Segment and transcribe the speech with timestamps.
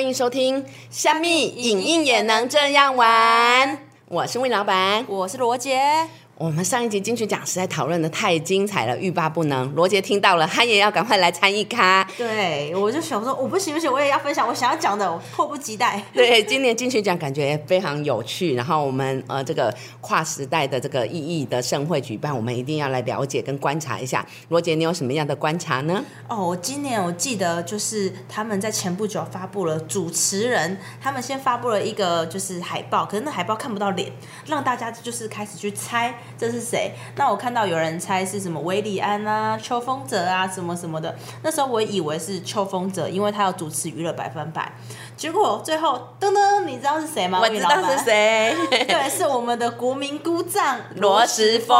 [0.00, 3.68] 欢迎收听《虾米影印也能这样玩》，
[4.08, 6.08] 我是魏老板，我是罗杰。
[6.40, 9.70] 我们上一集金曲奖实在讨论的太精彩了，欲罢不能。
[9.74, 12.02] 罗杰听到了，他也要赶快来参与咖。
[12.16, 16.02] 对，我就想说，我不行不行，我也要分享我想要讲的，我迫不及待。
[16.14, 24.24] 对，今年金曲奖感觉非常有趣，然后我们呃这个跨时代的这个意义的盛会举办，我们一定要来了解跟观察一下。
[24.48, 26.02] 罗杰，你有什么样的观察呢？
[26.26, 34.10] 哦，我今年我记得就是他们在前不久发布了主持人，他们先发布了一个就是海报，可是那海报看不到脸，
[34.46, 36.14] 让大家就是开始去猜。
[36.38, 36.92] 这是谁？
[37.16, 41.14] 那我看到有人猜是什么维里安啊、秋风泽啊什么什么的。
[41.42, 44.72] 那时候我以为是秋风泽，因为他要主持娱乐百分百。
[45.20, 47.40] 结果最后噔噔，你知道是谁吗？
[47.42, 51.76] 我知道是谁， 对，是我们的国民姑丈罗时峰。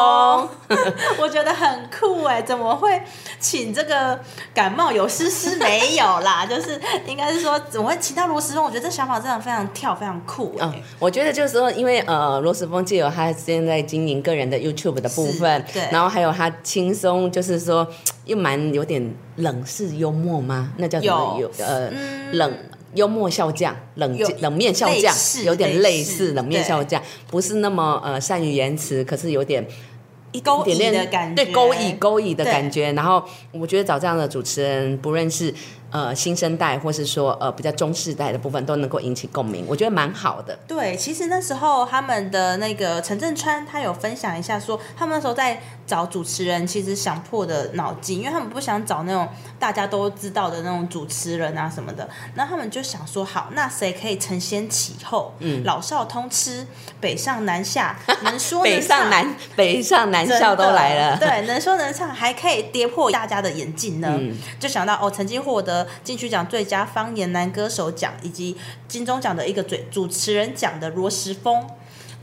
[1.19, 3.01] 我觉得很酷哎，怎么会
[3.41, 4.21] 请这个
[4.53, 6.45] 感冒有诗诗没有啦？
[6.45, 8.63] 就是应该是说怎么会请到罗时峰？
[8.63, 10.55] 我觉得这想法真的非常跳，非常酷。
[10.61, 17.89] 嗯，我觉得就是说，因为呃，罗时峰借由他现在经营个人的 YouTube 的部分，对，然后还有他轻松，就是说
[18.27, 20.75] 又蛮有点冷式幽默吗？
[20.77, 21.39] 那叫什么？
[21.41, 21.91] 有呃
[22.33, 22.55] 冷。
[22.95, 29.67] 幽默笑匠，冷冷面笑匠，有点类似冷面笑匠，不是那么呃善于言辞，可是有点
[30.33, 32.93] 一勾引的感觉，对勾引勾引的感觉。
[32.93, 35.55] 然后我觉得找这样的主持人，不论是。
[35.93, 40.57] 呃，新生代或是说呃比较中世代的部分都能够引起共鸣，我觉得蛮好的。
[40.69, 56.65] 对，其实那时候他们的那个陈振川他有分享一下，说他们那时候在找主持人，其实想破的脑筋，因为他们不想找那种大家都知道的那种主持人啊什么的，那他们就想说，好，那谁可以承先启后，嗯，老少通吃，
[57.01, 64.17] 北上南下，能说北上南北上南校都来了，对，能说能唱，还可以跌破大家的眼镜呢，
[64.61, 65.89] 就想到哦，曾经获得。
[66.05, 68.57] 金曲奖最佳方言男歌手奖，以及
[68.87, 71.69] 金钟奖的一个嘴主持人奖的罗时丰。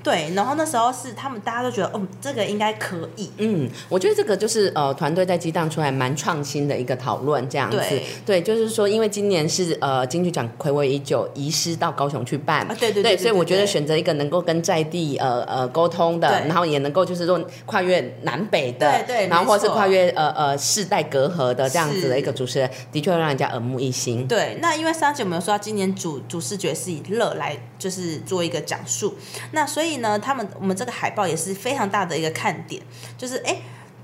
[0.07, 3.29] 对，然后那时候是他们大家都觉得，哦，这个应该可以。
[3.39, 7.77] 嗯，我觉得这个就是呃，团队在激荡出来蛮创新的一个讨论，这样子。
[8.25, 12.65] 对，就是说，因为今年是呃金曲奖暌违已久，移师到高雄去办。
[12.79, 13.17] 对对对。
[13.17, 24.25] 所以我觉得选择一个能够跟在地呃呃沟通的，然后也能够就是说跨越南北的，对对，然后或是跨越呃呃世代隔阂的这样子的一个主持人，的确会让人家耳目一新。
[24.25, 29.13] 对，那因为上集我们有说到，今年主主视觉是以乐来就是做一个讲述，
[29.51, 29.96] 那所以。
[29.97, 32.81] 呢，他们我们这个海报也是非常大的一个看点，
[33.17, 33.57] 就是哎。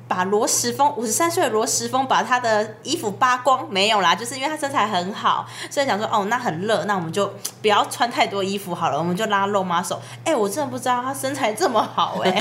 [0.05, 9.99] 把罗时峰五十三岁的罗时峰把他的衣服扒光没有啦，就是因为他身材很好，所以想说哦，那很热，那我们就不要穿太多衣服好了，我们就拉露马手。
[10.25, 12.31] 哎，我真的不知道他身材这么好哎。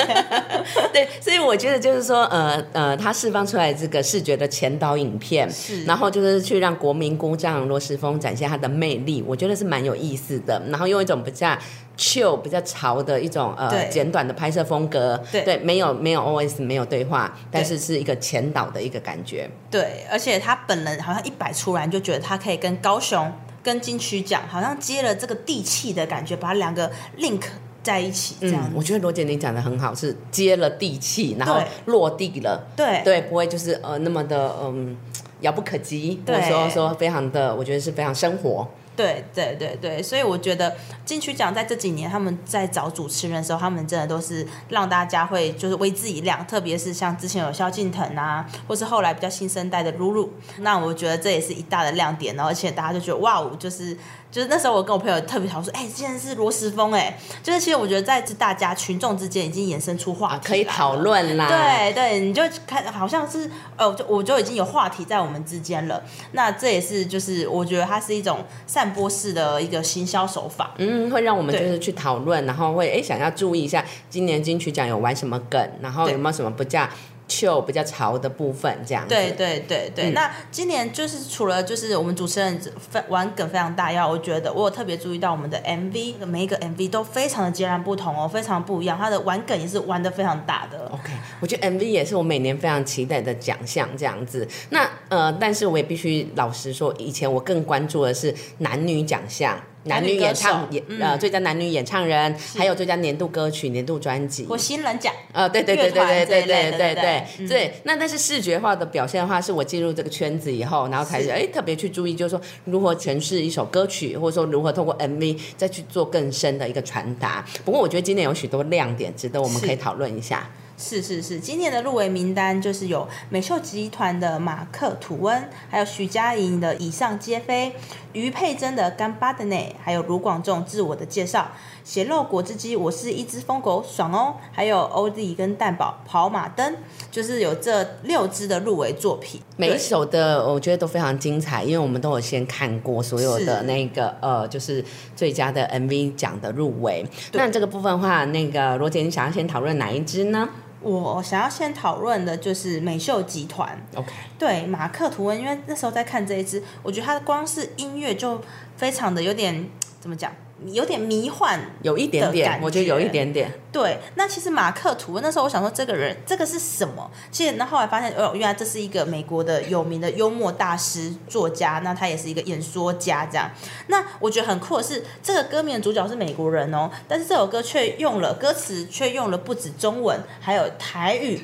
[0.92, 10.60] 对，所以我觉得就是说，呃呃，他释放出来这个视觉的前导影片，是，然后就是去让国民姑丈罗时峰展现他的魅力，我觉得是蛮有意思的。
[10.68, 11.56] 然后用一种比较
[11.96, 23.30] chill、比较潮的一种呃简短的拍摄风格，对，没有没有 OS，没有对话，但但是是一个前导的一个感觉，对，而且他本人好像一摆出来，就觉得他可以跟高雄、
[23.62, 27.42] 跟金曲奖好像接了这个地气的感觉，把两个 link
[27.82, 28.70] 在一起，这样。
[28.74, 33.02] 我觉得罗姐你讲的很好，是接了地气，然后落地了，对。
[33.04, 34.96] 对，不会就是呃那么的嗯
[35.40, 38.66] 遥不可及，或者说说非常的，我觉得是非常生活。
[38.94, 53.96] 对对对对，所以我觉得金曲奖在这几年他们在找主持人的时候，他们真的都是让大家会就是为之一亮，特别是像之前有萧敬腾啊，或是后来比较新生代的露露，那我觉得这也是一大的亮点，而且大家就觉得哇哦，就是。
[54.32, 61.46] 就是那时候，我跟我朋友特别讨论说，哎，现在是罗时峰，哎，就是其实我觉得在大家群众之间已经衍生出话题，可以讨论啦。
[61.46, 66.02] 对对，你就看好像是，呃，就我就已经有话题在我们之间了。
[66.32, 76.88] 那这也是就是我觉得它是一种散播式的一个行销手法，嗯，会让我们就是去讨论，然后会哎想要注意一下今年金曲奖有玩什么梗，然后有没有什么不叫。
[77.28, 80.10] 秀比较潮的部分，这样对对对对。
[80.10, 82.60] 那今年就是除了就是我们主持人
[83.08, 88.98] 玩梗非常大，要我觉得我有特别注意到我们的 MV，每一个 MV 都非常的截然不同哦，非常不一样。
[88.98, 90.86] 它的玩梗也是玩的非常大的。
[90.92, 94.46] OK，我觉得 MV 也是我每年非常期待的奖项，这样子。
[94.70, 99.58] 那呃，但是我也必须老实说，以前我更关注的是男女奖项。
[99.84, 104.44] 男女演唱演呃最佳男女演唱人，还有最佳年度歌曲、年度专辑。
[104.46, 105.12] 或新人奖。
[105.32, 107.48] 呃对对对对对对对对对。
[107.48, 107.74] 对。
[107.84, 117.44] 那但是视觉化的表现的话，是我进入这个圈子以后，然后才哎特别去注意，就是说如何诠释一首歌曲，或者说如何透过 MV 再去做更深的一个传达。
[117.64, 120.48] 不过我觉得今年有许多亮点，值得我们可以讨论一下。
[120.82, 127.70] 是是是，今年的入围名单就是有美秀集团的马克·吐温，还有徐佳莹的《以上皆非》，
[128.12, 131.46] 于佩珍的《干巴的内》，还有卢广仲自我的介绍。
[131.84, 134.34] 血肉果汁机，我是一只疯狗，爽哦！
[134.52, 136.76] 还有欧弟跟蛋宝跑马灯，
[137.10, 144.84] 就是有这六支的入围作品，每一首的我觉得都非常精彩，因为我们都有先看过所有的那个呃，就是
[145.16, 147.04] 最佳的 MV 奖的入围。
[147.32, 150.48] 那这个部分的话，那个罗姐，你想要先讨论哪一支呢？
[150.82, 153.80] 我想要先讨论的就是美秀集团。
[153.94, 158.40] OK，对马克图文，因为那时候在看这一支，我觉得他的光是音乐就
[158.76, 159.68] 非常的有点
[160.00, 160.32] 怎么讲？
[160.66, 163.52] 有点迷幻，有一点点，我觉得有一点点。
[163.72, 167.10] 对，那其实马克吐温那时候，我想说这个人这个是什么？
[167.30, 173.50] 其实那后来发现，哦，原来这是一个美国的有名的幽默大师作家，那他也是一个演说家这样。
[173.86, 181.40] 那我觉得很酷的是，这个歌名的主角是美国人哦，但是这首歌却用了歌词，却用了不止中文，还有台语。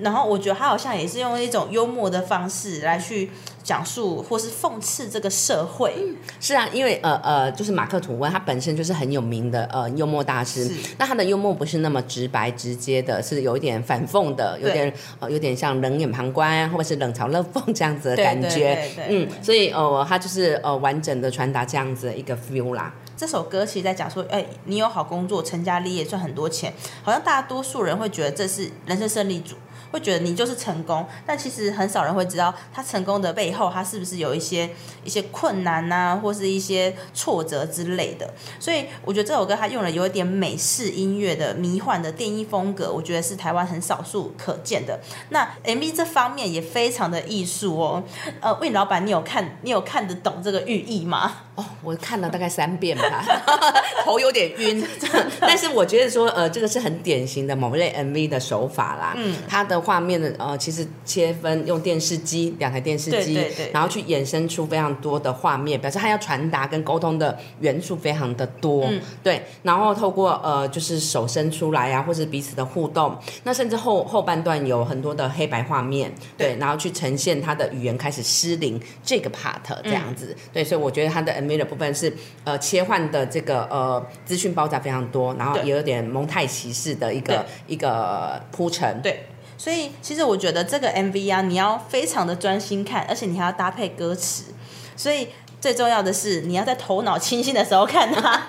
[0.00, 3.30] 然后我觉得他好像也是用一种幽默的方式来去
[3.64, 5.94] 讲述或是讽刺这个社会。
[6.38, 10.70] 是啊，因为呃呃，就是马克吐温他本身就是很有名的呃幽默大师。
[10.98, 18.88] 那他的幽默不是那么直白直接的，是有一点反讽的，有点呃有点像冷眼旁观或者是冷嘲热讽这样子的感觉。
[19.08, 22.94] 嗯，所以呃他就是呃完整的传达这样子的一个 feel 啦。
[23.16, 29.54] 这首歌其实在讲说，哎，你有好工作，成家立业，赚很多钱，好像大多数人会觉得这是人生胜利组。
[29.90, 34.68] 会觉得你就是成功，但其实很少人会知道他成功的背后，他是不是有一些
[35.04, 38.28] 一些困难呐，或是一些挫折之类的。
[38.58, 44.98] 所以我觉得这首歌他用了有一点美式音乐的迷幻的电音风格，我觉得是台湾很少数可见的。
[45.30, 48.02] 那 MV 这方面也非常的艺术哦。
[48.40, 51.32] 呃，魏老板，你有看你有看得懂这个寓意吗？
[51.54, 53.24] 哦，我看了大概三遍吧，
[54.04, 54.84] 头有点晕。
[55.40, 59.14] 但是我觉得说，呃，这个是很典型的某类 MV 的手法啦。
[59.16, 63.40] 嗯，它的画面的呃，其实切分用电视机两台电视机，
[63.72, 68.84] 然后去衍生出非常多的画面，表示他要传达跟沟通的元素非常的多。
[68.84, 69.42] 嗯，对。
[69.62, 80.36] 然后透过呃，就是手伸出来啊，或是彼此的互动，那甚至后后半段有很多的黑白画面，对，然后去呈现他的语言开始失灵这个 part 这样子。
[80.52, 82.12] 对，所以我觉得他的 MV 的部分是
[82.44, 89.00] 呃切换的这个呃资讯爆炸非常多，然后也有点蒙太奇式的一个一个铺陈。
[89.02, 89.24] 对。
[89.64, 94.52] 所以，其实我觉得这个 MV 啊，你要非常的专心看，而且你还要搭配歌词。
[94.94, 98.42] 所以最重要的是，你要在头脑清醒的时候看它，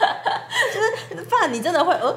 [0.72, 2.16] 就是怕你真的会哦。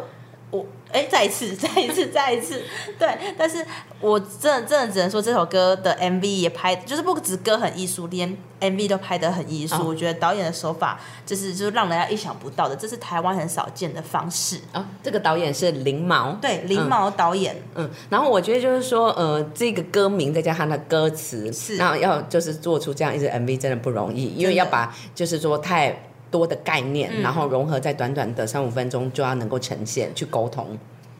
[0.50, 2.62] 我哎，再一次， 再一次，再一次，
[2.98, 3.66] 对，但是
[4.00, 9.76] 我真的真的只能说这首歌的 MV 也拍，就是不止歌很艺术，连 MV 都拍得很艺术。
[9.86, 14.88] 我觉得导演的手法就是就是让人家意想不到的，这是台湾很少见的方式啊。
[15.04, 17.54] 这个导演是林毛，对，林毛导演。
[17.76, 26.04] 嗯，然后我觉得就是说，呃，这个歌名再加上的歌词，是，然后要就是做出这样一支 MV 真的不容易，因为要把就是说太。
[26.30, 30.78] 多的概念，然后融合在短短的三五分钟就要能够呈现去沟通。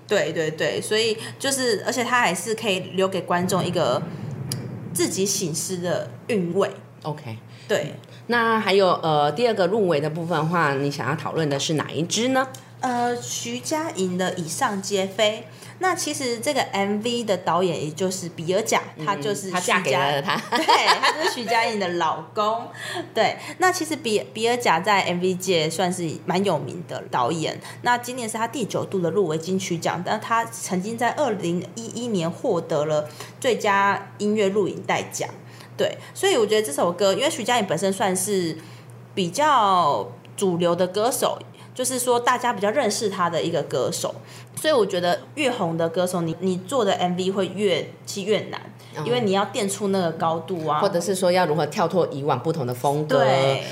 [0.08, 4.02] 对对对，所以就是，而且它还是可以留给观众一个
[4.94, 6.70] 自己醒思的韵味。
[7.04, 7.38] OK，
[7.68, 7.94] 对。
[8.28, 12.48] 那还有呃，第二个入围的部分的话，你想要讨论的是哪一支呢？
[12.80, 15.46] 呃，徐佳莹的《以上皆非》。
[15.80, 22.68] 那其实这个 MV 的导演也就是比尔贾，他就是他嫁给了他， 对，他就是徐佳莹的老公。
[23.14, 27.60] 对，那其实比比尔贾在 MV 界算是蛮有名的导演。
[27.84, 33.08] 那今年是他第九度的入围金曲奖，但他曾经在二零一一年获得了
[33.40, 35.30] 最佳音乐录影带奖。
[35.78, 38.58] 对，所以我觉得这首歌，因为徐佳莹本身算是
[39.14, 41.38] 比较主流的歌手。
[41.78, 44.16] 就是说，大家比较认识他的一个歌手，
[44.60, 48.60] 所以我觉得越红的歌手，你你做的 MV 会越其越难。
[49.06, 53.26] 因为你要垫出那个高度啊，或者是说要如何跳脱以往不同的风格，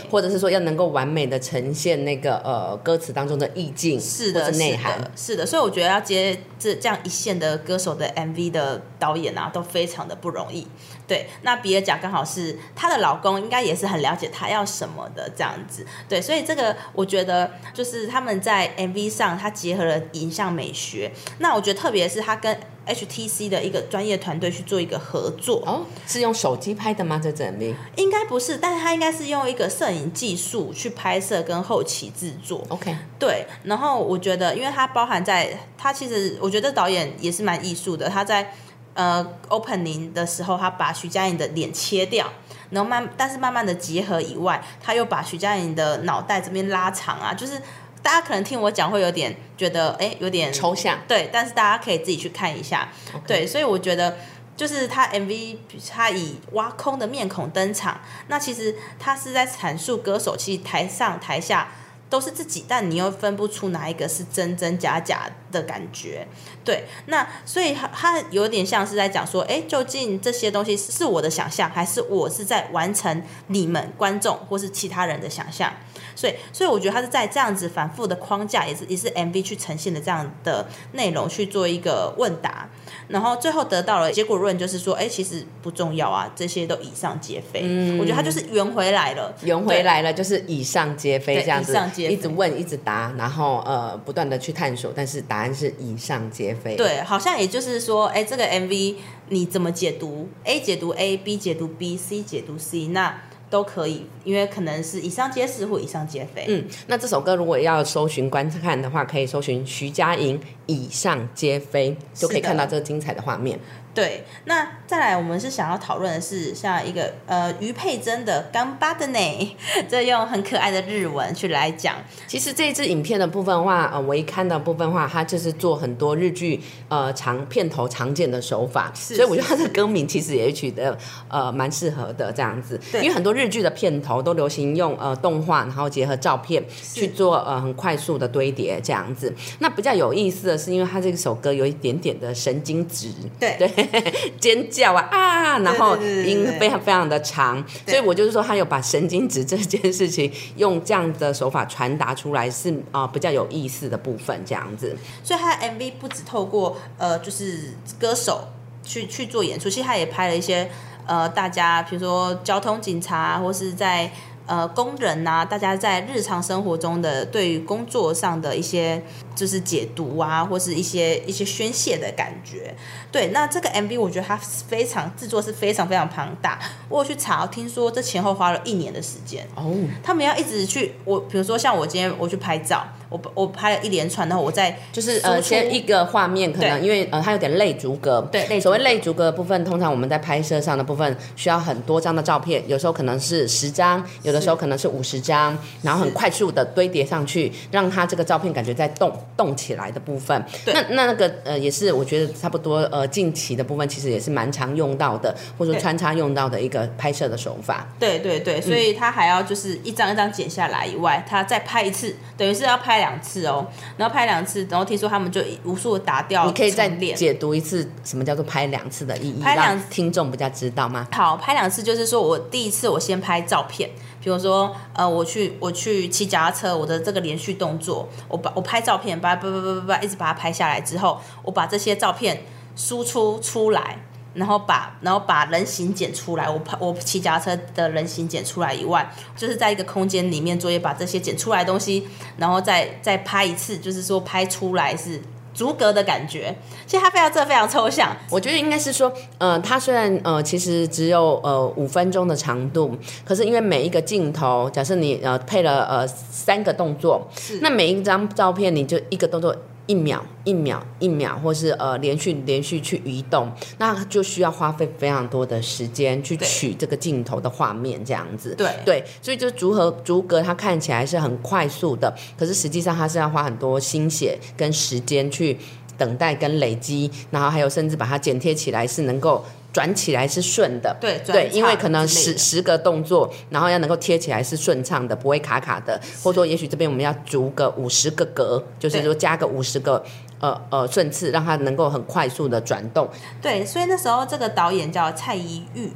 [0.10, 5.46] 或者是说要能够完美的呈现那个呃歌词当中的意境，是的，内涵，是的。
[5.46, 10.68] 所以我觉得要接这这样一线的歌手的 MV 的导演啊，都非常的不容易。
[11.08, 15.86] 对，那比尔贾刚好是她的老公，应该也是很了解她要什么的这样子。
[16.10, 21.12] 对，所以这个我觉得就是他们在 MV 上，他结合了影像美学。
[21.38, 27.20] 那我觉得特别是他跟 HTC 的一个专业团队去做一个合作哦，是用手机拍的吗？
[27.22, 32.64] 这整名应该不是，但是他应该是用一个摄影技术去拍摄跟后期制作。
[32.70, 33.46] OK，对。
[33.64, 38.08] 然后我觉得，因为它包含在，它其实我觉得导演也是蛮艺术的。
[38.10, 38.54] 他在
[38.94, 42.32] 呃 opening 的时候，他把徐佳莹的脸切掉，
[42.70, 47.62] 然后慢，但是慢慢的结合以外，他又把徐佳莹的脑袋这边拉长啊，就是。
[48.06, 52.88] 大家可能听我讲会有点觉得哎有点抽象，对，但是大家可以自己去看一下，
[53.26, 54.16] 对，所以我觉得
[54.56, 55.58] 就是他 MV
[55.90, 61.70] 他以挖空的面孔登场，那其实他是在阐述歌手其实台上台下。
[62.08, 66.26] 都是自己，但你又分不出哪一个是真真假假的感觉，
[66.64, 75.74] 对，那所以他他有点像是在讲说，哎，究竟这些东西是我的想象，还是我是在完成你们观众或是其他人的想象？
[76.16, 82.70] 所以，所以我觉得他是在这样子反复的框架，也是也是 MV 去呈现的这样的内容去做一个问答，
[83.10, 87.62] 然后最后得到了结果论，就是说，哎，其实不重要啊，这些都以上皆非。
[87.64, 96.76] 嗯，我觉得他就是圆回来了，圆回来了，就是以上皆非这样子，以上皆一直问，一直答，然后呃，不断的去探索，但是答案是以上皆非。
[96.76, 98.96] 对，好像也就是说，哎，这个 MV
[99.30, 103.22] 你怎么解读？A 解读 A，B 解读 B，C 解读 C，那。
[103.56, 106.44] 都可以，因为可能是以上皆是或以上皆非。
[106.50, 113.60] 嗯，那这首歌如果要搜寻观看的话，可以搜寻徐佳莹《以上皆非》，就可以看到这个精彩的画面。
[113.94, 119.20] 对，那再来，我们是想要讨论的是像一个呃于佩珍的《干巴的呢》，
[119.88, 121.96] 这用很可爱的日文去来讲。
[122.28, 130.98] 其实这一支影片的部分话，呃，我一看到部分话，它就是做很多日剧呃长片头常见的手法，所以我觉得它的歌名其实也取得
[131.30, 132.78] 呃蛮适合的这样子。
[132.96, 136.62] 因为很多日剧的片头都流行用呃动画，然后结合照片
[136.94, 139.34] 去做呃很快速的堆叠这样子。
[139.60, 143.10] 那比较有意思的是，因为他这首歌有一点点的神经质，
[143.40, 143.70] 对对。
[144.40, 145.60] 尖叫啊啊！
[145.60, 154.96] 然后音非常非常的长，所以我就是说，他有把神经质这件事情用这样的手法传达出来，是啊比较有意思的部分，这样子。
[155.24, 158.48] 所以他的 MV 不止透过呃，就是歌手
[158.84, 160.70] 去去做演出，其实他也拍了一些
[161.06, 164.12] 呃，大家比如说交通警察或是在。
[164.48, 169.02] 呃，工人呐，大家在日常生活中的对于工作上的一些
[169.36, 172.74] 就是解读啊，或是一些一些宣泄的感觉。
[173.12, 176.60] 对，那这个 MV 我觉得它非常制作是非常非常庞大。
[176.90, 179.48] 我有去查，听说这前后花了一年的时间。
[179.56, 182.86] 哦，他们要一直去我，比如说像我今天我去拍照。
[183.08, 188.20] 我我拍了一连串，然后我再就是呃，先一个画面，可能因为呃，它有点类逐格。
[188.32, 200.44] 对，所谓类逐格的部分，通常我们在拍摄上的部分需要很多张的照片，有时候可能是十张，有的时候可能是五十张，然后很快速的堆叠上去，让它这个照片感觉在动动起来的部分。
[200.66, 207.88] 那那那个呃，也是我觉得差不多呃，近期的部分其实也是蛮常用到的，或者说穿插用到的一个拍摄的手法。
[208.00, 212.96] 对对对，所以他还要就是一张一张剪下来以外，他再拍一次，等于是要拍。
[213.06, 213.68] 两次哦，
[213.98, 216.46] 然后拍两次，然后听说他们就无数的打掉。
[216.46, 221.06] 你可以再解读一次什么叫做拍两次的意义，拍两听众比较知道吗？
[221.12, 223.90] 好，拍两次就是说我第一次我先拍照片，
[224.26, 232.42] 比如说呃我去我去骑脚踏车，我的这个连续动作，我把我拍照片，把叭叭叭叭叭一直把它拍下来之后，我把这些照片
[232.76, 234.00] 输出出来。
[234.34, 242.06] 然后把然后把人形剪出来，我拍我骑脚踏车的人形剪出来以外，就是在一个空间里面作业，把这些剪出来的东西，
[242.36, 245.22] 然后再再拍一次，就是说拍出来是
[245.56, 246.56] 逐格的感觉。
[246.86, 248.16] 其实它非常这非常抽象。
[248.30, 257.28] 我觉得应该是说，呃，它虽然呃其实只有呃五分钟的长度，可是因为每一个镜头，假设你呃配了呃三个动作，
[257.62, 259.56] 那每一张照片你就一个动作。
[259.88, 268.56] 一秒一秒一秒，或是呃连续连续去移动，那就需要花费非常多的时间去取这个镜头的画面，这样子。
[268.56, 275.58] 对对，所以就逐和逐格，它看起来是很快速的，可是实际上它是要花很多心血跟时间去
[275.98, 279.44] 等待跟累积，然后还有甚至把它剪贴起来是能够。
[279.76, 290.02] 转起来是顺的，对对，因为可能十十个动作，然后要能够贴起来是顺畅的，不会卡卡的，或者说也许这边我们要逐个五十个格，就是说加个五十个
[290.40, 293.10] 呃呃顺次，让它能够很快速的转动。
[293.42, 295.92] 对，所以那时候这个导演叫蔡依玉，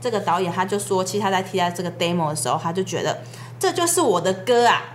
[0.00, 3.18] 这个导演他就说，其实他在替他这个 demo 的时候，他就觉得
[3.58, 4.93] 这就是我的歌啊。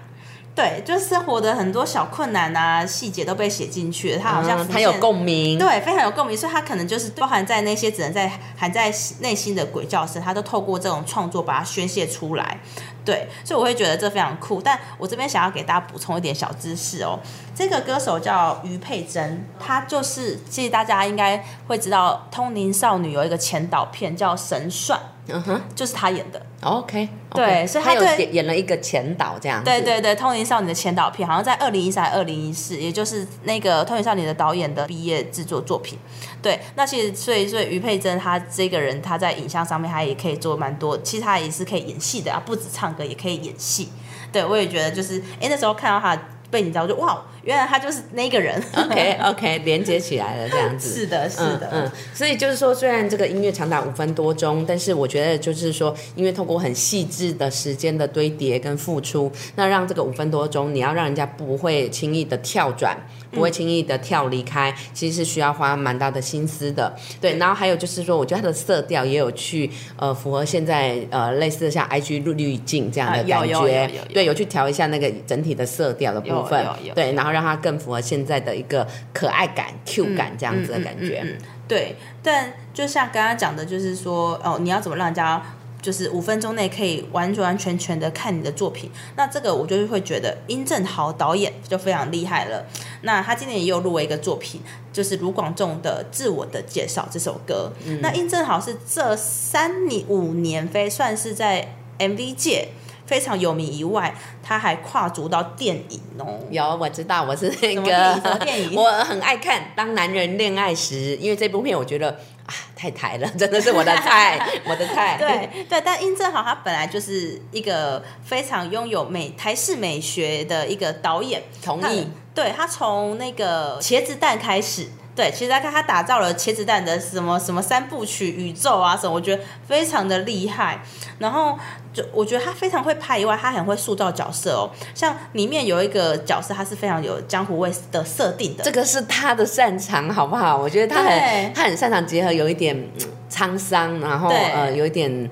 [0.60, 4.20] 对，就是生活的很多小困难啊，细节都被写进去了。
[4.20, 6.36] 他好像很有共鸣，对，非常有共鸣。
[6.36, 12.60] 所以他可能就是包含在那些只能在含在内心的鬼叫声，他都透过这种创作把它宣泄出来。
[13.06, 14.62] 对，所以我会觉得这非常酷。
[14.62, 17.18] 但我这边想要给大家补充一点小知识哦。
[17.56, 25.00] 这个歌手叫于佩珍，她就是其实大家应该会知道，《通灵少女》有一个前导片叫《神算》。
[25.32, 26.42] 嗯哼，就是他演的。
[26.62, 29.64] OK，对，所以他有演演了一个前导这样。
[29.64, 35.98] 对对对，《通灵少女》的前导片，好像在二零一三、二零一四，也就是那个《通灵少女》的导演的毕业制作作品。
[36.42, 43.90] 对，那其实所以所以于佩珍她这个人，她在影像上面，她也可以做蛮多，其实她也是可以演戏的啊，不止唱歌，也可以演戏。
[44.32, 46.22] 对，我也觉得就是，哎，那时候看到她
[46.52, 48.62] 背景照，我就哇，原来他就是那个人。
[48.76, 50.90] OK OK，连接起来了，这样子。
[51.00, 51.92] 是的，是的，嗯。
[52.14, 62.98] 所以就是说，虽然这个音乐长达五分多钟，但是我觉得就是说，因为透过很细致的时间的堆叠跟付出，那让这个五分多钟，你要让人家不会轻易的跳转。
[63.32, 66.92] 不会轻易的跳离开，其实是需要花蛮大的心思的。
[67.22, 76.66] 对，然后还有就是说，我觉得它的色调也有去呃符合现在呃类似像 IG 滤镜这样的感觉，对，有去调一下那个整体的色调的部分，
[76.96, 81.24] 对，然后让它更符合现在的一个可爱感、Q 感这样子的感觉。
[81.68, 85.42] 对，但就像刚刚讲的，就是说哦，你要怎么让人家。
[85.82, 92.66] 就是五分钟内可以完完全全的看你的作品，那这个我就是会觉得殷正豪导演就非常厉害了。
[93.04, 94.60] 那他今年也有入围一个作品，
[94.92, 97.72] 就是卢广仲的《自我的介绍》这首歌。
[98.02, 102.68] 那殷正豪是这三年五年非算是在 MV 界
[103.10, 104.14] 非常有名以外，
[104.44, 106.38] 他还跨足到电影哦。
[106.52, 112.12] 有我知道，我是那个电影，我很爱看《当男人恋爱时》，因为这部片我觉得
[112.46, 112.54] 啊。
[112.80, 115.18] 太台了，真的是我的菜， 我的菜。
[115.20, 122.08] 对对，但殷正豪他本来就是一个非常拥有美台式美学的一个导演，同意。
[122.34, 124.88] 对他从那个茄子蛋开始。
[125.20, 130.82] 对，其实他看他打造了茄子蛋的什么什么三部曲宇宙啊什么，我觉得非常的厉害。
[131.18, 131.60] 然后
[131.92, 134.72] 就我觉得他非常会拍以外，他很会塑造角色哦。
[134.96, 140.56] 像里面有一个角色，他是非常有江湖味的设定的，这个是他的擅长，好不好？
[140.56, 142.90] 我觉得他很他很擅长结合有一点
[143.30, 145.30] 沧桑，然后呃有一点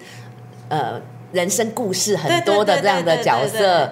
[0.67, 0.99] 呃
[1.31, 3.85] 人生故事很多的这样的角色。
[3.85, 3.89] 对，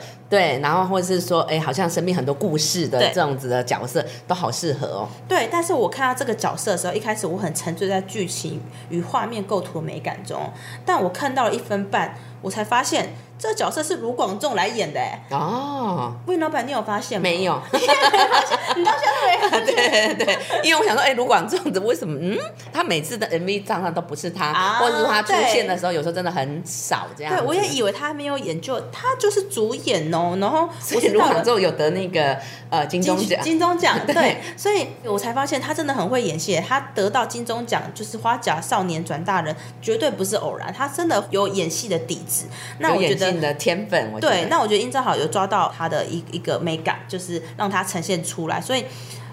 [0.59, 5.07] 然后或者是说，哎，好像身边很多故事的这样子的角色都好适合哦。
[5.27, 10.51] 对，但是我看到这个角色的时候，一开始我很沉醉在剧情与画面构图的美感中，
[10.85, 13.15] 但我看到了一分半，我才发现。
[13.37, 17.23] 这角色是卢广仲来演的哎哦，魏老板，你有发现吗？
[17.23, 19.65] 没有， 你到现在没发现？
[19.65, 22.17] 对对对，因为我想说，哎，卢广仲怎么为什么？
[22.17, 22.37] 嗯，
[22.71, 27.35] 他每次的 MV 账上都不是他，或者是他出现的时候，有时候真的很少这样。
[27.35, 30.37] 对，我也以为他没有演，就他就是主演哦。
[30.39, 32.37] 然后所以卢广仲有得那个
[32.69, 36.55] 呃金钟奖，金钟奖 对，所以我才发现他真的很会演戏。
[36.65, 42.45] 他得到金钟奖就是花甲少年转大人，绝对不是偶然，他真的有演戏的底子。
[42.79, 43.35] 那我觉得。
[43.35, 48.85] 的天分，对，那我觉得殷正好有抓到他的一一个美感，就是让他呈现出来，所以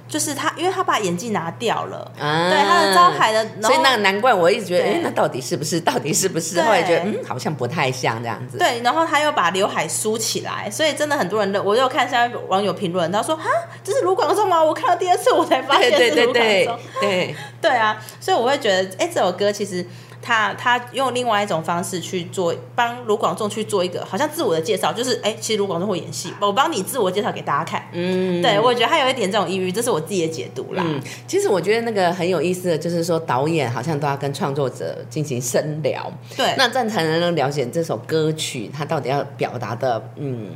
[0.09, 5.79] 就是他，因为他把眼镜拿掉了，对他的招牌的，所以那难怪我一直觉得，哎，那到底是不是？
[5.81, 6.61] 到底是不是？
[6.63, 8.59] 后来觉得，嗯，好像不太像这样子。
[8.59, 13.45] 对，然后他又把刘海梳起来，所以真的很多人，我又看现在网友评论，他说，哈，
[13.85, 14.63] 这是卢广仲吗？
[14.63, 19.87] 我看到第二次我才发现是卢广仲，对 对啊，所以我会觉得，哎，这首歌其实。
[20.23, 27.85] 他他用另外一种方式去做，帮卢广仲去做一个好像自我的介绍，就是哎，其实卢广仲会演戏，我帮你自我介绍给大家看。
[27.93, 30.85] 嗯，对我觉得他有一点这种抑郁，这是我自己的解读啦。
[30.87, 40.53] 嗯，其实我觉得那个很有意思的，就是说导演好像都要跟创作者进行深聊，对，那这样才能了解这首歌曲它到底要表达的，嗯。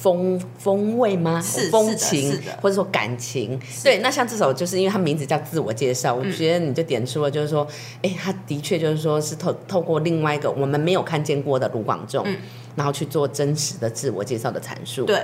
[0.00, 1.38] 风风味吗？
[1.42, 3.60] 是风情，或者说感情。
[3.84, 7.66] 对，那像这首，就是因为它名字叫自我介绍，我觉得你就点出了，就是说，
[8.00, 12.26] 哎，他的确就是说是透透过另外一个我们没有看见过的卢广仲，
[12.74, 15.04] 然后去做真实的自我介绍的阐述。
[15.04, 15.22] 对，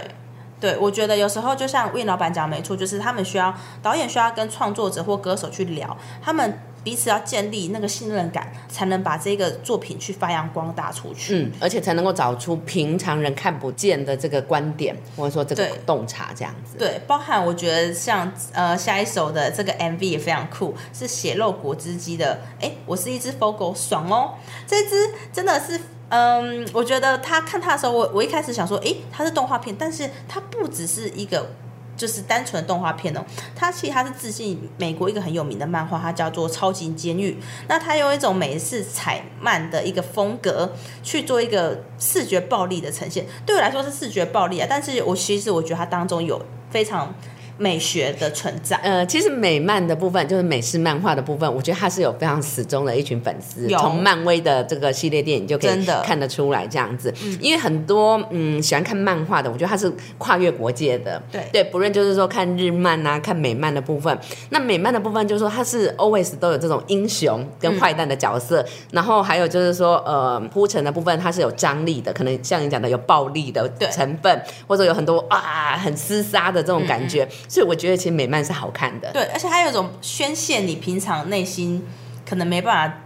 [0.61, 6.59] 对，我觉得有时候就像魏老板讲没错，就是他们需要导演需要跟创作者或歌手去聊，他们。
[6.87, 11.35] 彼此要建立那个信任感，才能把这个作品去发扬光大出去。
[11.35, 16.79] 嗯，而且才能够找出平常人看不见的这个观点，或者说这个洞察这样子。
[16.79, 22.39] 对，包含我觉得像呃下一首的这个 MV 也非常酷，是血肉果汁机的。
[22.61, 24.35] 哎，我是一只疯狗，爽哦！
[24.65, 31.51] 这只真的是，嗯，我觉得他看他的时候，我我一开始想说，哎，它是动画片，但是它不只是一个。
[31.97, 37.33] 就是单纯的动画片哦，它其实它是致敬美国一个很有名的漫画，它叫做《超级监狱》。
[37.69, 44.67] 那它用一种美式彩漫的一个风格去做一个视觉暴力的呈现，对我来说是视觉暴力啊。
[44.69, 47.15] 但是我其实我觉得它当中有非常。
[47.59, 57.13] 美学的存在，呃，其实美漫的部分就是美式漫画的部分，我觉得它是有非常死忠的一群粉丝，从漫威的这个系列电影就可以看得出来这样子。
[57.41, 61.43] 因为很多嗯喜欢看漫画的，我觉得它是跨越国界的，对。
[61.53, 64.19] 对，不论就是说看日漫啊，看美漫的部分，
[64.51, 77.27] 那美漫的部分就是说它是 always 都有这种英雄跟坏蛋的角色，然后还有就是说呃铺陈的部分它是有张力的，可能像你讲的有暴力的成分，或者有很多啊很厮杀的这种感觉。
[77.49, 81.85] 所以我觉得其实美漫是好看的，对，而且它有一种宣泄你平常内心
[82.29, 82.97] 可能没办法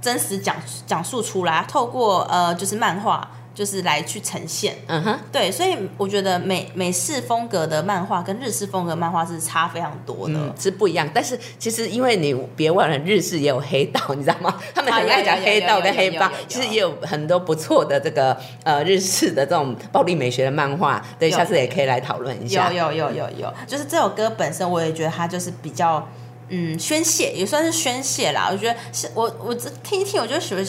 [0.00, 4.76] 真实讲讲述出来，透过呃就是漫画就是来去呈现。
[4.86, 11.08] 嗯哼，对，所以我觉得美美式风格的漫画跟日式风格漫画是差非常多的，嗯，是不一样。
[11.14, 14.60] 但是其实因为你别忘了，日式也有黑道，你知道吗？
[14.74, 21.02] 他们很爱讲黑道跟黑帮，其实也有很多不错的这个呃日式的这种暴力美学的漫画。
[21.18, 22.70] 对，下次也可以来讨论一下。
[22.70, 26.06] 有有有有有，就是这首歌本身，我也觉得它就是比较
[26.50, 28.50] 嗯宣泄，也算是宣泄啦。
[28.52, 30.66] 我觉得是我我这听一听，我就觉得。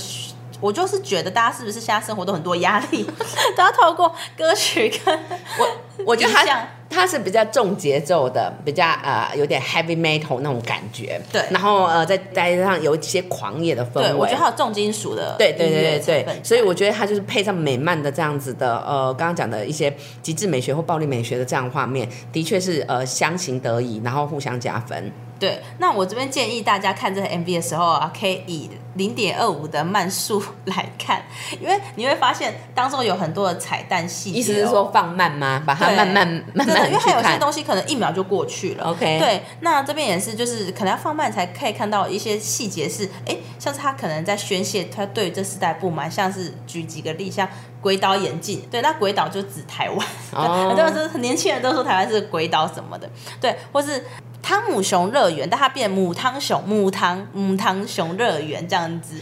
[0.60, 3.04] 我就是觉得大家是不是现在生活都很多压力，
[3.56, 5.20] 都要透过歌曲跟
[5.60, 5.68] 我，
[6.08, 6.44] 我觉得他
[6.90, 25.12] 他是比较重节奏的，比较呃有点 heavy metal 那种感觉，对，然后呃再加上有一些狂野的氛围，我觉得还有重金属的，对对对对对，所以我觉得它就是配上美漫的这样子的呃刚刚讲的一些极致美学或暴力美学的这样画面，的确是呃相形得宜，然后互相加分。
[25.40, 31.22] 对，那我这边建议大家看这个 MV 的时候啊，可以以零点二五的慢速来看，
[31.62, 34.40] 因为你会发现当中有很多的彩蛋细节。
[34.40, 35.62] 意思是说放慢吗？
[35.64, 38.84] 把它慢慢慢慢因为还有些东西可能一秒就过去了。
[38.86, 39.20] OK。
[39.20, 47.48] 对，那这边也是，就是可能要放慢才可以看到一些细节，是哎，像是他可能在宣泄他对这时代不满，像是举几个例，像
[47.82, 53.10] 鬼岛眼镜，对，那鬼岛就指台湾，很多人年轻人都说台湾是鬼岛什么的，
[53.40, 54.04] 对，或是。
[54.40, 59.16] 汤姆熊乐园，但它变母汤熊母汤母汤熊乐园这样子，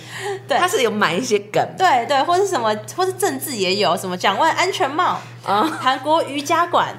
[0.48, 6.94] 对，它是有买一些梗，对对，或是什么，或是政治也有什么蒋万安全帽啊，韩国瑜伽馆。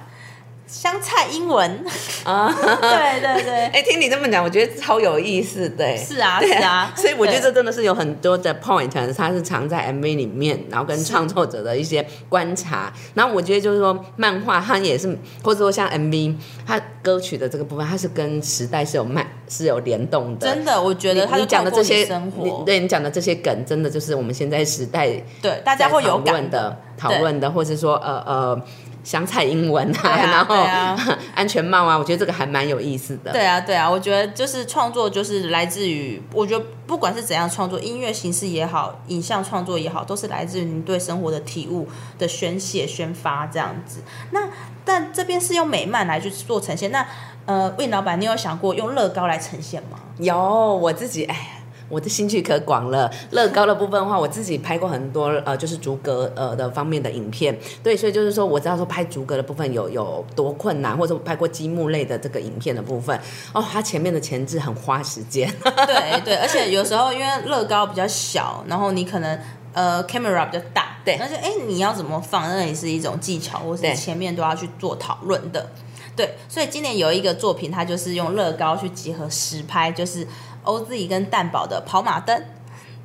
[0.67, 1.85] 香菜英文
[2.25, 5.97] 啊，对对对，哎，听你这么讲，我觉得超有意思的。
[5.97, 12.93] 是啊，是啊， 所以我觉得这真的是有很多的 point，它是藏在 MV 里面，然后跟创作者的一些观察。
[13.15, 16.35] 然后我觉得就是说，漫画它也是，或者说像 MV，
[16.67, 20.49] 它歌曲的这个部分，它是跟时代是有漫是有联动的。
[20.49, 25.09] 真的，我觉得你讲的这些生活，对你讲的这些梗，真的就是我们现在时代
[25.41, 28.63] 对大家会有感的讨论的，或者说呃呃。
[29.07, 30.67] 香菜英文啊， 然后
[31.33, 33.31] 安全帽啊，我觉得这个还蛮有意思的。
[33.31, 41.89] 对啊，对啊，我觉得就是创作，就是来自于，我觉得不管是怎样创作，音乐形式也好，影像创作也好，都是来自于你对生活的体悟
[42.19, 44.03] 的宣泄、宣发这样子。
[44.33, 44.49] 那
[44.85, 46.91] 但这边是用美漫来去做呈现。
[46.91, 47.07] 那
[47.45, 50.01] 呃，魏老板，你有想过用乐高来呈现吗？
[50.19, 51.56] 有，我自己哎。
[51.89, 63.17] 我的兴趣可广了，乐高的部分的话，我自己拍过很多呃，就是逐格呃的方面的影片，对，所以就是说我知道说拍逐格的部分有有多困难，或者拍过积木类的这个影片的部分，
[63.53, 69.39] 哦，它前面的前置很花时间，对对，而且有时候因为乐高比较小，然后你可能
[69.73, 75.71] 呃 camera 比较大，对，而且哎你要怎么放，那也是一种技巧，或是前面都要去做讨论的，
[76.17, 80.27] 对，所以今年有一个作品，它就是用乐高去结合实拍，就是。
[80.67, 82.45] 欧子怡跟蛋宝的跑马灯，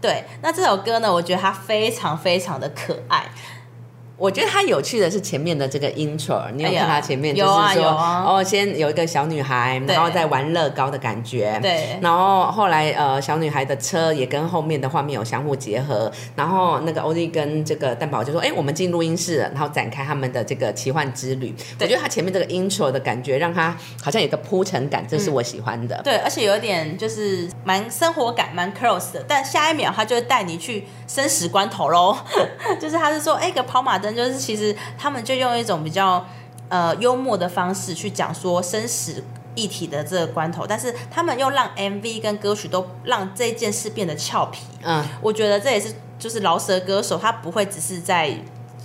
[0.01, 3.25] 对，那这首歌呢，我觉得它非常非常的可爱。
[4.21, 21.51] 我觉得它有趣的是前面的这个 intro，你有看它前面就是说，哦，先有一个小女孩，然后在玩乐高的感觉，对，然后后来呃小女孩的车也跟后面的画面有相互结合，然后那个欧弟跟这个蛋宝就说，哎，我们进录音室，然后展开他们的这个奇幻之旅。
[21.79, 25.99] 我觉得它前面这个 intro 的感觉，让它好像有个铺陈感，这是我喜欢的。
[26.03, 32.15] 对，而且有点就是蛮生活感，蛮 close 的，但下一秒他就会带你去生死关头喽，
[32.79, 34.15] 就是他是说，哎，个跑马灯。
[34.15, 36.25] 就是其实他们就用一种比较
[36.69, 39.21] 呃幽默的方式去讲说生死
[39.53, 44.61] 一体的这个关头，但是他们又让 MV 跟歌曲都让这件事变得俏皮。
[44.83, 48.33] 嗯，我觉得这也是就是饶舌歌手他不会只是在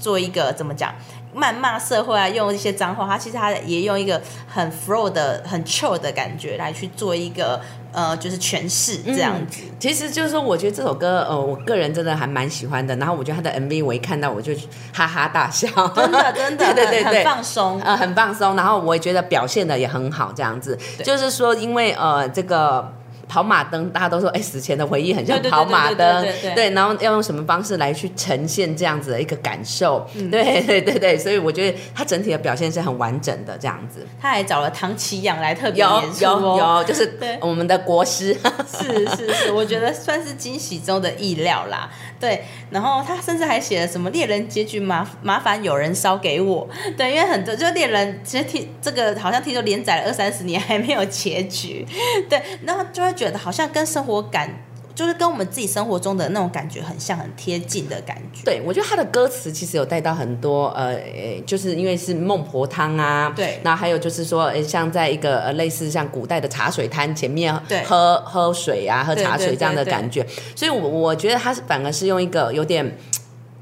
[0.00, 0.92] 做一个怎么讲。
[1.37, 7.61] 谩骂社会啊，用一些脏话，他其实他也用一个很 flow 的、很 chill 的感觉来去做一个
[7.92, 9.61] 呃，就是诠释这样子。
[9.79, 12.96] 其实就是说，我觉得这首歌呃，我个人真的还蛮喜欢的。
[12.96, 14.55] 然后我觉得他的 MV 我一看到我就
[14.94, 18.57] 哈哈大笑，真的真的， 对对对，很放松，呃，很放松。
[18.57, 20.79] 然后我也觉得表现的也很好，这样子。
[21.05, 22.92] 就是说，因为呃，这个。
[23.28, 30.08] 跑马灯，大家都说，哎，死前的回忆很像跑马灯，对，然后要用什么方式来去呈现这样子的一个感受？
[30.30, 34.06] 对对对对，所以我觉得他整体的表现是很完整的这样子。
[34.20, 38.36] 他还找了唐奇阳来特别有有有，就是我们的国师，
[38.72, 41.90] 是是是，我觉得算是惊喜中的意料啦。
[42.18, 46.68] 对，然后他甚至还写了什么猎人结局麻麻烦有人烧给我。
[46.96, 51.87] 对，因为很多就猎人其实听这个好像听说连载了二三十年还没有结局，
[52.29, 54.50] 对，然后就会觉得好像跟生活感
[54.96, 58.42] 就是跟我们自己生活中的那种感觉很像，很贴近的感觉。
[58.44, 60.98] 对，我觉得他的歌词其实有带到很多呃，
[61.46, 67.54] 就是因为是孟婆汤啊，对，那还有就是说，像在一个呃类似像古代的茶水摊前面
[67.85, 72.96] 喝喝水啊，喝茶水这样的感觉，所以我我觉得他是反而是用一个有点。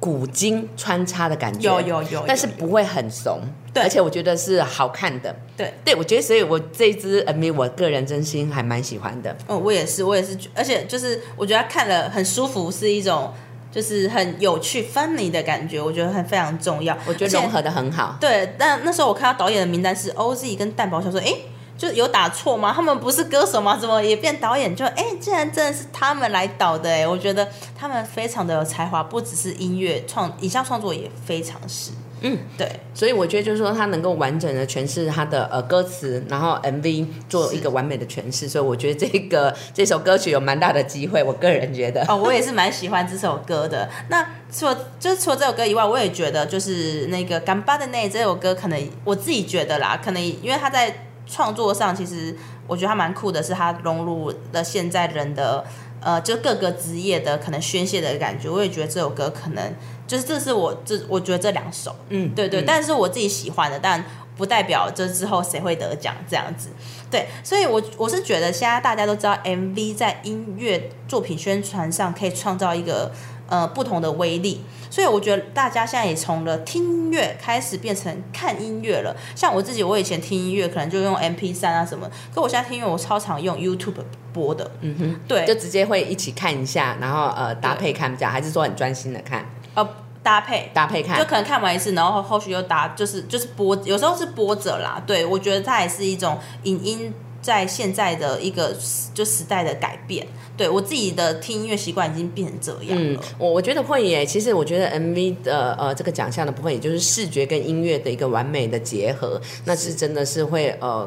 [0.01, 3.41] 古今穿插的感觉，有有有，但是不会很怂，
[3.75, 13.35] 对，而且我觉得是好看的，对，对我觉得，所以我这支 MV 我个人真心还蛮喜欢的，哦，我也是，我也是，而且就是我觉得看了很舒服，是一种
[13.73, 21.35] 就是很有趣、funny 的感觉，我觉得很非常重要，我觉得融合的很好，对，但那时候我看到导演的名单是 OZ 跟蛋宝想说，哎。
[21.77, 22.73] 就有打错吗？
[22.73, 23.77] 他们不是歌手吗？
[23.77, 24.75] 怎么也变导演？
[24.77, 27.05] 就哎，竟然真的是他们来导的哎！
[27.05, 31.91] 我觉得他们非常的有才华，不只是音乐创，影像创作也非常是。
[32.25, 32.69] 嗯，对。
[32.93, 38.49] 所以我觉得就是说，他能够完整的诠释他的呃歌词，然后 MV 做一个完美的诠释。
[38.49, 41.23] 所以我觉得这个 这首歌曲有蛮大的机会。
[41.23, 43.89] 我个人觉得哦，我也是蛮喜欢这首歌的。
[44.09, 50.95] 那除了就是除了这首歌以外，我也觉得就是那个《干巴的那》这首歌，可能我自己觉得啦，可能因为他在。
[51.27, 55.65] 创作上，其实我觉得他蛮酷的，是他融入了现在人的
[55.99, 58.47] 呃，就各个职业的可能宣泄的感觉。
[58.47, 59.73] 我也觉得这首歌可能
[60.07, 64.05] 就是这是我这我觉得这两首，嗯，对对，但是我自己喜欢的，但
[64.37, 66.69] 不代表这之后谁会得奖这样子。
[67.11, 73.13] 对，所以我我是觉得现在大家都知道，MV 在音乐作品宣传上可以创造一个
[73.49, 74.63] 呃不同的威力。
[74.91, 79.17] 所以我觉得大家现在也从了听音乐开始变成看音乐了。
[79.35, 84.71] 像我自己，我以前听音乐可能就用 M P 三啊什么，可我现在听音乐我超常用 YouTube 播的。
[84.83, 89.45] 嗯哼，对，就直接会一起看一下，然后呃搭配看，这样还是说很专心的看？
[89.75, 89.89] 呃，
[90.23, 95.03] 搭配搭配看，就可能看完一次，然后后续又搭，就是就是播，有时候是播着啦。
[95.07, 97.13] 对，我觉得它也是一种影音。
[97.45, 98.75] 在现在的一个
[99.13, 103.21] 就时代的改变，对我自己的听音乐习惯已经变成这样了。
[103.37, 104.25] 我我觉得会耶。
[104.25, 111.07] 其实我觉得 MV 的呃这个奖项的部分，也就是视觉跟音乐的一个完美的结合，那是真的是会呃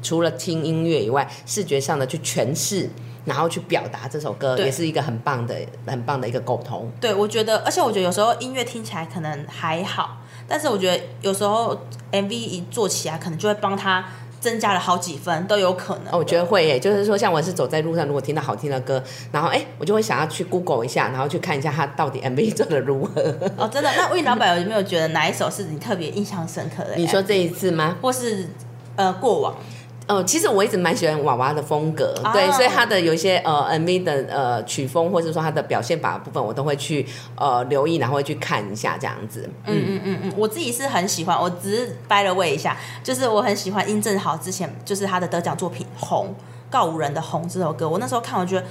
[0.00, 2.88] 除了听音乐以外，视觉上的去诠释，
[3.24, 5.54] 然后去表达这首歌，也是一个很棒的
[5.86, 6.90] 很棒的一个沟通。
[7.00, 11.76] 对，我觉得，而且我觉得有时候音乐听起来可能还好，但是我觉得有时候
[12.10, 14.04] MV 一做起来，可能就会帮他。
[14.42, 16.76] 增加了好几分都有可能，我觉得会耶。
[16.76, 23.22] 就是说，像我是走在路上，如果听到好听的歌，然后哎，我就会想要去 Google 一下，然后去看一下他到底 MV 做的如何。
[23.56, 23.88] 哦，真的？
[23.96, 26.96] 那魏老板有没有觉得哪一首是你特别印象深刻的？
[26.96, 27.96] 你说这一次吗？
[28.02, 28.48] 或是
[28.96, 29.54] 呃过往？
[30.08, 39.48] 哦，其实我一直蛮喜欢娃娃的风格，对，所以他的有一些呃 MV 的呃曲风，或者说他的表现法部分，我都会去呃留意，然后会去看一下这样子。
[39.64, 46.34] 嗯嗯嗯嗯，我自己是很喜欢，我只是掰了位一下，就是我很喜欢殷正豪之前就是他的得奖作品《红
[46.68, 48.64] 告五人》的《红》这首歌，我那时候看，我觉得。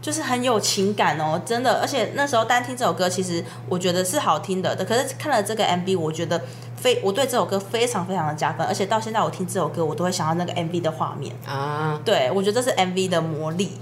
[0.00, 4.74] 就是很有情感哦，真的，而且那时候单听这首歌，其实我觉得是好听的。
[4.84, 6.40] 可是看了这个 MV，我觉得
[6.76, 12.00] 非我对这首歌非常非常的加分，而且到现在我听这首歌，我都会想到那个 MV 的画面啊。
[12.04, 13.72] 对，我觉得这是 MV 的魔力。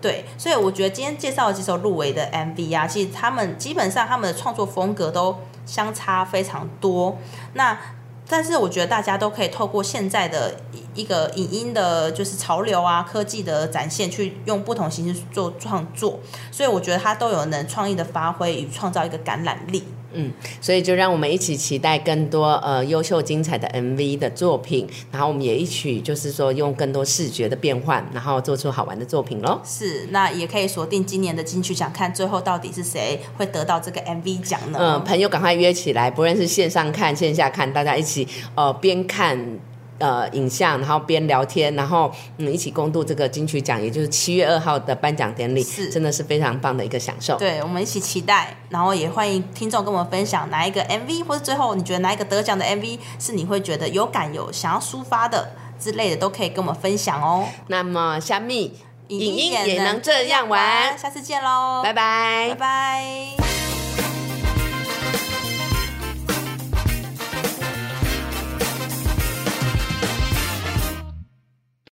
[0.00, 7.16] 对，所以我觉得今天介绍的几首入围的 MV 啊，其实他们基本上他们的创作风格都相差非常多。
[7.54, 7.76] 那
[8.28, 10.54] 但是我觉得大家都可以透过现在的
[10.94, 16.18] 一个影音的，就是潮流啊、科技的展现，去用不同形式做创作，
[16.50, 19.84] 所以我觉得它都有能创意的发挥与创造一个感染力。
[20.16, 29.60] 嗯，所以就让我们一起期待更多呃优秀精彩的 MV 的作品，然后我们也一起就是说用更多视觉的变换，然后做出好玩的作品喽。
[29.64, 34.78] 是，那也可以锁定今年的金曲奖，看最后到底是谁会得到这个 MV 奖呢？
[34.80, 39.60] 嗯，朋友赶快约起来，不论是线上看、线下看，大家一起呃边看。
[39.98, 47.36] 呃，影像，然后边聊天，然后嗯，一起共度这个金曲奖，也就是七月二号的颁奖典礼，是真的是非常棒的一个享受。
[47.38, 57.46] 对，我们一起期待，然后也欢迎听众跟我们分享哪一个 MV，或者最后你觉得哪一个得奖的 MV 是你会觉得有感有想要抒发的之类的，都可以跟我们分享哦。
[57.68, 58.74] 那么，虾米
[59.08, 64.25] 影音也能这样玩，下次见喽，拜拜，拜拜。